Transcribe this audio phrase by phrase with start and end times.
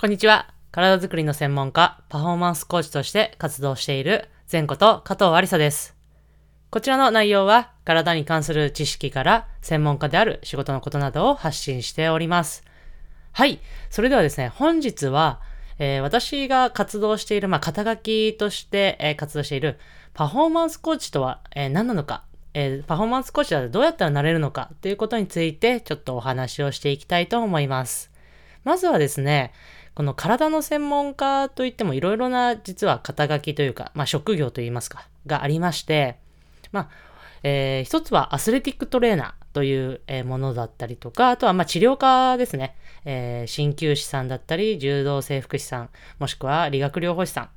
[0.00, 0.48] こんにちは。
[0.70, 5.94] 体づくりの専門家、パフォーマンスコーチとして活動している前子と加藤ありさです。
[6.70, 12.64] こちらの内容は、体に関する知識から専門家である仕事のことなどを発信しております。
[13.32, 13.60] はい。
[13.90, 15.42] それではですね、本日は、
[15.78, 19.78] えー、私が活動している、まあ、肩書きとして、えー、活動している
[20.14, 22.24] パフォーマンスコーチとは、えー、何なのか、
[22.54, 28.10] えパフォーマンスコーチはどうやったらなれるのかということについてちょっとお話をしていきたいと思います。
[28.64, 29.52] まずはですね、
[29.94, 36.18] この体の専門家といってもいろいろな実は肩書きというか、まあ職業といいますか、がありまして、
[36.72, 36.88] まあ、
[37.42, 42.76] えー、一つはアスレティックトレーナーというものだったりとか、あとはまあ治療家ですね。
[43.04, 47.48] えー、鍼灸師さんだったり、柔道整復師さん、もしくは理学療法士さん、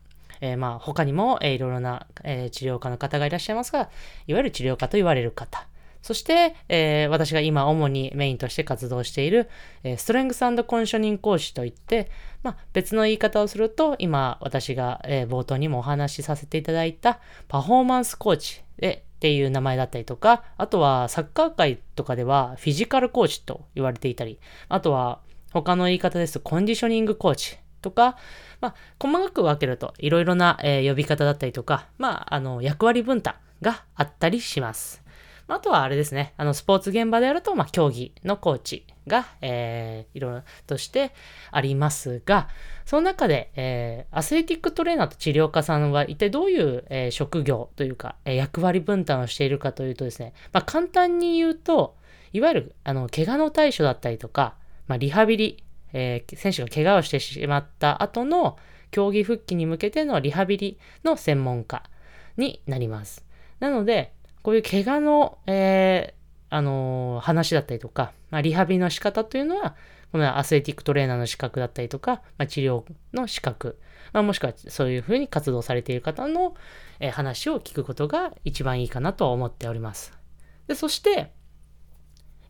[0.42, 3.90] えー、まあ他にも、えー、いろいろな、えー、治療家の方がいらっしゃいますが、
[4.28, 5.68] いわゆる治療家と言われる方。
[6.04, 9.50] そして、えー、私が今主にメインとして活動している、
[9.84, 12.12] えー、ストレングスコンショニング講師といって、
[12.44, 25.22] まあ、別の言い方をすると、今私が、えー、冒頭にもお話しさせていただいたパフォーマンスコーチでっていう名前だったりとか、あとはサッカー界とかではフィジカルコーチと言われていたり、あとは
[25.54, 28.18] 他の言い方ですとコンディショニングコーチとか、
[28.60, 35.03] まあ、細かく分けるといろいろな、えー、呼び方だったりとか、まあ、あの、役割分担があったりします。
[35.54, 41.12] あとはあれですね、あの、スポーツ現場であると、まあ、競技のコーチが、えー、いろいろとして
[41.52, 42.50] ありますが、
[42.86, 51.96] その中で、えー、アスレティックトレーナーと治療家さんは一体どういう、えー、職業というか、え、役割分担をしているかというとですね、まあ、簡単に言うと、
[52.32, 54.56] いわゆる、あの、怪我の対処だったりとか、
[54.88, 58.58] まあ、リハビリ、え、選手が怪我をしてしまった後の
[58.90, 61.84] 競技復帰に向けてのリハビリの専門家
[62.38, 63.26] になります。
[63.60, 69.76] なので、こういう怪我の、えー、あのー、話だったりとか、まあ、リハビリの仕方というのは、
[70.12, 72.84] このアスレティックトレーナーの資格だったりとか、まあ、治療
[73.14, 73.80] の資格、
[74.12, 76.56] まあ、もしくはそういうふうに活動されている方の、
[77.00, 80.14] えー、話を聞くことが一番いいかなと思っております。
[80.68, 81.32] で、そして、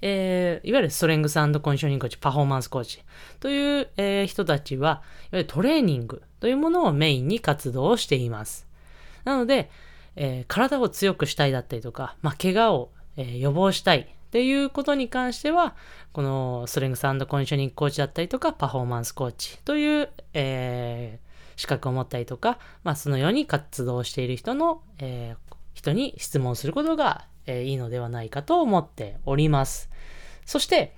[0.01, 3.01] えー、いわゆるストレングスコンディショニングコーチ、パフォーマンスコーチ
[3.39, 8.67] という、えー、人たちは、いわゆるトレーニングというものをメインに活動をしています。
[9.23, 9.69] なので、
[10.15, 15.75] えー、体を強くしたいだったりとか、まあ、怪我を、えー、予防したいっていうことに関しては、
[16.11, 25.35] このストレングスコンディショニングコーチだったりとか、パフォーマンスコーチという、えー、資格を持ったりとか、まあ、そのように活動している人の、え、
[25.73, 29.89] 人に質問することが、え、いいのではないかと思っております。
[30.45, 30.93] そして、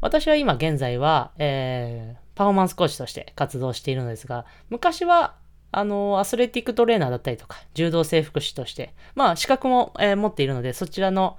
[0.00, 5.34] 私は今現在は、えー、パフォーマンスコーチとして活動しているのですが、昔は
[5.72, 11.36] あの、アスレティックトレーナーだったりとか、柔道整復師として、まあ、資格も、えー、持っているので、そちらの、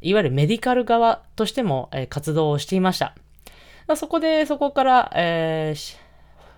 [0.00, 3.14] いわゆるメディカル側としても、えー、活動をしていました。
[3.86, 5.96] まあそこで、そこから、えー、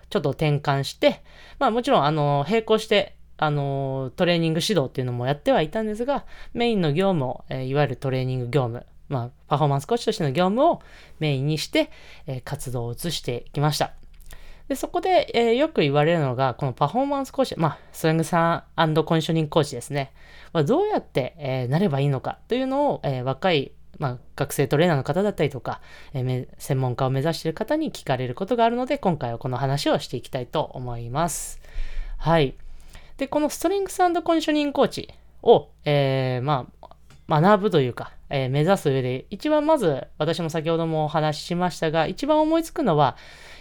[0.09, 1.21] ちょっと転換して、
[1.59, 10.81] まあ、もちろん、あの、並行して、あの、トレーニング指導っていうのもやってはいたんですが、メインの業務を、えー、いわゆるトレーニング業務、まあ、パフォーマンスコーチとしての業務を
[11.19, 11.91] メインにして、
[12.25, 13.93] えー、活動を移してきました。
[14.67, 20.11] で、そこで、えー、よく言われるのが、このパフォーマンスコーチ、まあ、ストレングさんコンショニングコーチですね。
[20.51, 25.81] まあ、どうやって、えー、なればいいのかというのを、えー、若い、まあ、学生トレーナーの方だったりとか、
[26.13, 31.61] えー、専門家を目指している方に聞かれることがあるので、今回はこの話をしていきたいと思います。
[32.17, 32.55] はい。
[33.17, 36.67] で、このストレングスコンショニングコーチを、えー、ま
[37.29, 43.17] あ、学ぶというか、えー、目指す上で、一番まず、私も先ほどもお話ししましたが、一番思いつくのは、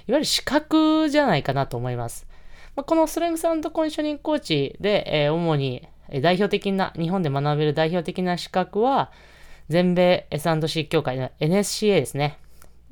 [0.09, 2.27] いわゆる資格じゃないかなと思います。
[2.75, 5.89] まあ、このストレングスコンディショニングコーチで、えー、主に
[6.23, 9.11] 代表的な、日本で学べる代表的な資格は、
[9.69, 12.39] 全米 S&C 協会の NSCA ですね。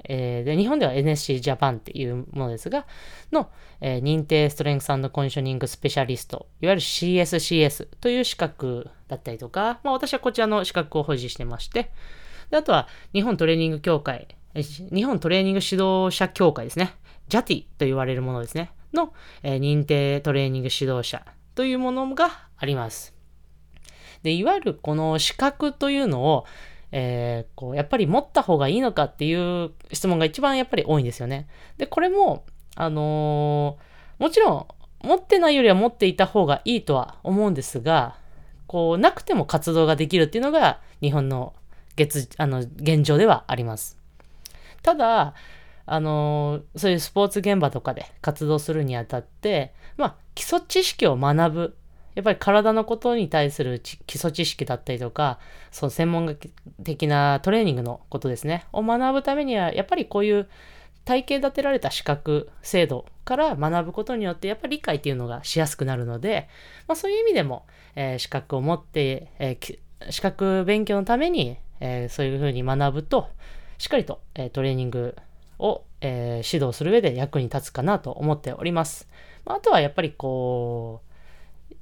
[0.07, 2.87] えー、で日本では NSC ジャパンっていうものですが、
[3.33, 11.91] の、えー、認定ストレングスコンディショニングスペシャリスト、いわゆる CSCS という資格だったりとか、まあ私はこちらの資格を保持してまして、
[12.51, 16.95] であとは日本トレーニング協会、日本トレーニング指導者協会ですね。
[17.29, 18.71] JATI と言われるものですね。
[18.93, 19.13] の、
[19.43, 21.25] えー、認定トレーニング指導者
[21.55, 23.15] というものがあります。
[24.23, 26.47] で、いわゆるこの資格というのを、
[26.93, 31.49] えー、こう、やっぱり持った方がいいのかっていう質問が一番やっぱり多いんですよね。
[31.77, 32.45] で、これも、
[32.77, 34.67] あのー、もちろん、
[35.07, 38.17] 持ってないよりは持っていた方がいいとは思うんですが、
[38.67, 41.55] こう、なくても活動ができるっていうのが、日本の
[41.97, 44.04] 月、あの、現状ではあります。
[44.85, 45.35] ただ、
[45.87, 51.77] あのー、そういうスポーツ現場とかで活動するにあたって、まあ、基礎知識を学ぶ。
[52.15, 55.41] やっぱり体のことに対する基礎知識だったりとか、
[55.73, 56.37] その専門
[56.85, 60.49] 的なトレーニングのことですね、を学ぶためには、やっぱりこういう
[61.05, 66.49] 体系立てられた資格制度から学ぶことによってやっぱり理解っていうのがしやすくなるので、
[66.87, 67.67] まあ、そういう意味でも、
[67.97, 69.79] えー、資格を持って、えー、
[70.11, 73.29] 資格勉強のために、えー、そういうふうに学ぶと
[73.79, 75.17] しっかりと、えトレーニング
[75.59, 79.09] を、え指導する上で役に立つかなと思っております。
[79.45, 81.15] まあとはやっぱりこう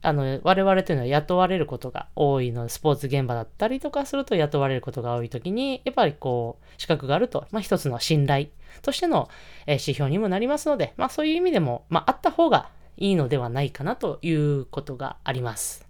[0.05, 8.49] あの、我々というのは雇われることが多いので、スポーツ現場だったりとかすると雇われることが多いときに、やっぱりこう、資格があると、まあ一つの信頼
[8.83, 9.29] としての、
[9.67, 15.87] え指標にもなりますので、まあそういう意味でも、まああった方がいいのではないかなということがあります。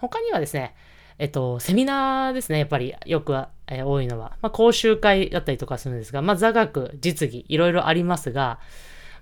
[0.00, 0.74] 他にはですね、
[1.18, 3.32] えっと、セミナーですね、やっぱりよく、
[3.72, 8.58] えー、多いのは、まあ講習会だったりとかするんですが、まあ座学、実技、いろいろありますが、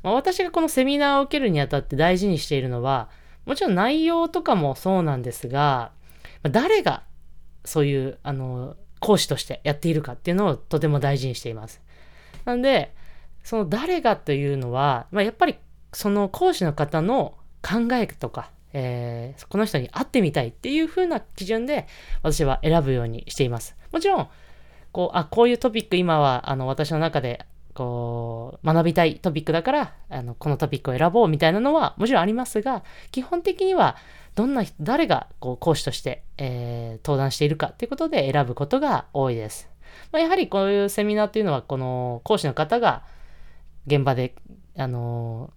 [0.03, 3.09] まあ、私がこのセミナーを受けるにあたって大事にしているのは、
[3.47, 5.93] もちろん内容とかもそうなんですが、
[6.43, 7.03] ま誰が
[7.65, 11.81] そういう、あの、講師としてやっているかっていうのをとても大事にしています。
[12.45, 12.95] なんで、
[13.43, 15.57] その誰がというのは、まあ、やっぱり
[15.93, 21.87] その講師の方の考えとか、えー、この人に会ってみたいっていう風な基準で
[22.23, 23.77] 私は選ぶようにしています。
[23.93, 24.29] もちろん、
[24.93, 33.97] こう、あ、こういうトピック今はあの私の中でこう、学びたいトピックだから、あの、このトピックを選ぼうみたいなのはもちろんありますが、基本的には、
[34.35, 39.69] どんな人、誰がこう講師として、えー、登壇しているかっていうことで選ぶことが多いです。
[40.13, 43.03] まあ、やはりこういうセミナーっていうのは、この講師の方が
[43.87, 44.35] 現場で、
[44.77, 45.51] あの、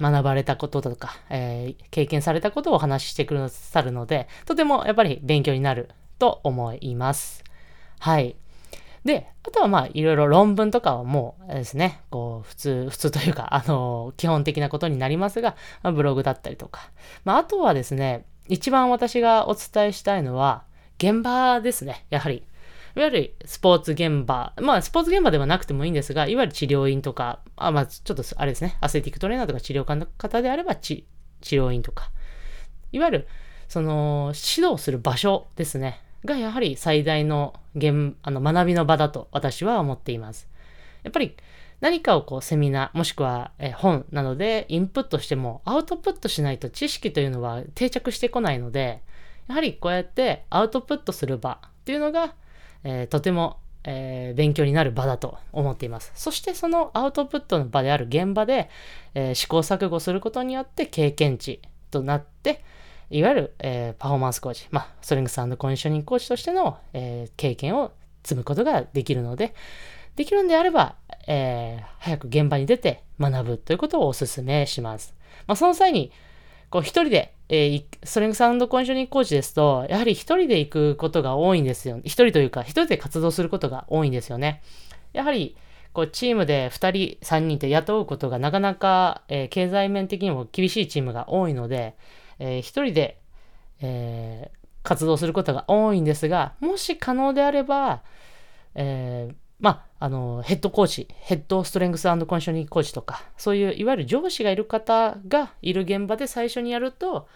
[0.00, 7.44] 学ばれたこととか、えー、経験されたことをお話ししてくださるので、とてもやっぱり勉強になると思います。
[7.98, 8.36] はい。
[9.04, 16.90] で、あとはまあいろいろ論文とかはもうですね、こう普通、普通というか、あの、基本的なことになりますが、まあ、ブログだったりとか。
[17.24, 20.64] まああとはですね、一番私がお伝えしたいのは、
[20.98, 22.44] 現場ですね、やはり。
[22.94, 31.06] いわゆるスポーツ現場、まあスポーツ現場ではなくてもいいんですが、いわゆる治療院とか、あまあちょっとあれですね、アスレティックトレーナーとか治療家の方であれば治
[31.40, 32.10] 療院とか、
[32.92, 33.28] いわゆる
[33.68, 36.00] その指導する場所ですね。
[36.24, 40.48] がやはり最大の現あの学びの場だと私は思っています。
[41.02, 41.36] やっぱり
[41.80, 49.02] 何かをこうセミナーもしくは本などでインプットしてもアウトプットしないと知識というのは定着してこないので
[49.48, 52.36] やはりこうやってアウトプットする場っていうのが、
[52.84, 56.12] えー、とても、えー、勉強になる場だと思っています。
[56.14, 58.70] そしてそのアウトプットの場である現場で、
[59.14, 62.62] えー、試行錯誤することによって経験値となって
[63.12, 67.92] いわゆる、えー、パフォーマンスコーチ、まあ、ストレングスコンディショニングコーチとしての、えー、経験を
[68.22, 69.54] 積むことができるので、
[70.16, 70.96] できるんであれば、
[71.26, 75.14] えー、早く現場に出て学ぶということをお勧めします。
[75.46, 76.10] まあ、その際に、
[76.72, 82.00] こう、一人で、えー、ストレングスコンディショニングコーチですと、やはり一人で行くことが多いんですよ。
[82.02, 84.62] 一人というか、一人で活動することが多いんですよね。
[85.12, 85.54] やはり、
[85.92, 91.94] こう、チームで2人、3人って雇うことがなかなか、えー、経済面的にも厳しいチームが多いので、
[92.38, 93.20] えー、一人で、
[93.82, 98.02] えー、活動することが多いんですが、もし可能であれば、
[98.74, 107.28] えー、まあ、あの、ヘッドコーチ、ヘッドストレングスコンディショニングコーチとか、そういういわゆる上司がいる方がいる現場で最初にやると、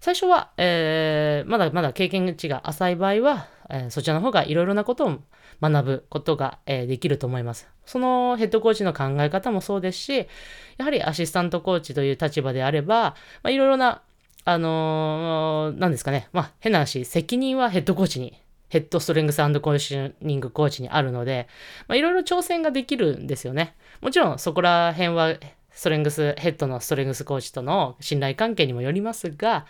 [0.00, 5.18] 最初は、えー、まだまだ経験値が浅い場合は、えー、そちらの方がいろいろなことを
[5.60, 7.68] 学ぶことが、えー、できると思います。
[7.84, 10.26] そのヘッドコーチの考え方もそうですし、
[10.78, 13.16] やはりアシスタントコーチという立場であれば、
[13.46, 14.00] いろいろな
[14.46, 16.30] あのー、なんですかね。
[16.32, 21.48] まあ、変な話、責任はヘッドコーチに、ヘッドストレングスコンディショニングコーチにあるので、
[21.86, 23.74] まあ、いろいろ挑戦ができるんですよね。
[24.00, 25.34] もちろん、そこら辺は、
[25.70, 29.64] ストレングス、ヘッドのストレングスコーチとの信頼関係にもよりますが、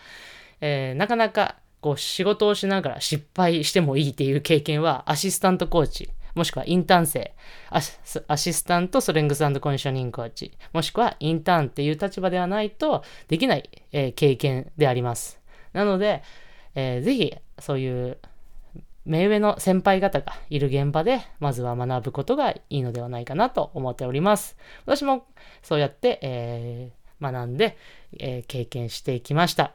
[0.61, 7.35] えー、なかなか、こう、仕事をしながら失敗してもいいっていう経験は、アシスタントコーチ、もしくはインターン生、
[7.71, 15.41] アシスタントストレングスコンディショニングコーチ、もしくはインターンっていう立場ではないとできない、えー、経験であります。
[15.73, 16.23] なので、
[16.75, 18.19] えー、ぜひそういう
[19.09, 24.57] 目上の先輩方がいる現場で、まずは学ぶことがいいのではないかなと思っております。
[24.85, 25.27] 私も
[25.63, 27.79] そうやって、えー、学んで、
[28.19, 29.73] えー、経験していきました。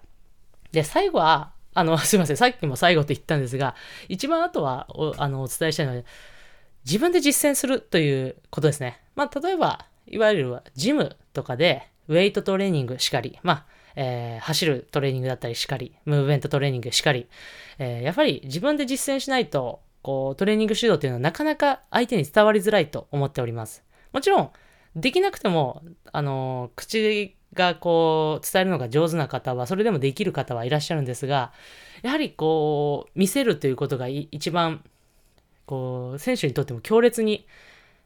[0.72, 3.76] で、最後は、あの、 すいません、さっきも最後と言ったんですが、
[4.08, 6.04] 一番あとはおあのお伝えしたいのは、
[6.86, 9.02] 自分で実践するということですね。
[9.16, 17.28] まあ、例えば、いわゆるジムとかで、ウェイトトレーニングしかり、まあ、えー、走るトレーニングだったりしかり、ムーブメントトレーニングしかり、
[17.80, 23.84] えー、やっぱり自分で実践しないと、こう、トレーニング指導っていうのはなかなか相手に伝わりづらいと思っております。
[24.12, 24.52] もちろん、
[24.96, 25.82] できなくても、
[26.12, 31.52] あのー、口がこう、伝えるのが上手な方は、それでもできる方はいらっしゃるんですが、
[32.02, 34.84] やはりこう、見せるということが一番
[35.66, 37.46] こう、選手にとっても強烈に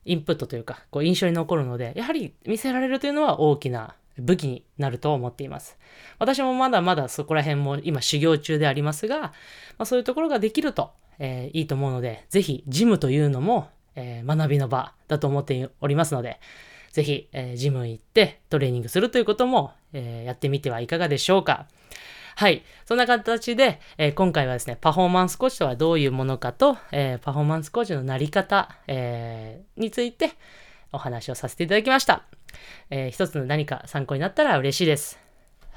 [0.06, 5.78] インプットというか、こう印象に残るので、やはり見せられるというのは大きな武器になると思っています。
[6.20, 9.32] 私もまだまだそこら辺も今修行中でありますが、ま
[9.80, 16.40] あ、そういうところができると、えー、いいと思うので、ぜひジムというのも、えー、学びの場だと思っておりますので、
[16.92, 21.68] ぜひ、えー、ジム行ってトレーニングするということも、えやってみてはいかがでしょうか。
[22.36, 22.64] はい。
[22.86, 30.34] そんな形で、え、今回はですね、パフォーマンスコーチとはどういうものかと、え、パフォーマンスコーチのなり方、え、について
[30.92, 32.24] お話をさせていただきました。
[32.90, 35.20] え一つの何か参考になったら嬉しいです。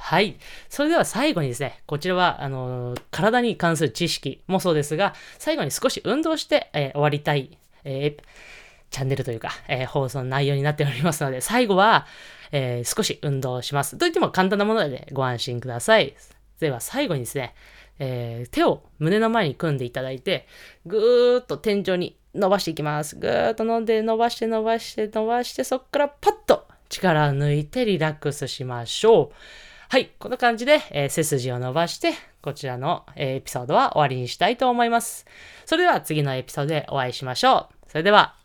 [0.01, 0.37] はい。
[0.69, 8.17] それでは最後にですね、こちらは、あの体に関する知識もそうですが、最後に少し運動して、え終わりたい、え
[8.91, 12.07] チャンネルというか、え放送の内容になっておりますので、最後は、
[12.51, 13.99] え少し運動します。
[13.99, 16.15] といっても簡単なものでご安心ください。
[16.61, 17.55] では最後にですね、
[17.99, 20.47] えー、手を胸の前に組んでいただいて、
[20.87, 23.17] ぐーっと天井に伸ばしていきます。
[23.17, 29.35] ぐーっと飲んで伸ばして伸ばして伸ばして、そっからパッと力を抜いてリラックスしましょう。
[29.89, 35.27] はい、こんな感じで、えー、背筋を伸ばして、こちらの、えー、エピソードは終わりにしたいと思います。
[35.67, 37.91] それでは次のエピソードでお会いしましょう。
[37.91, 38.40] それでは。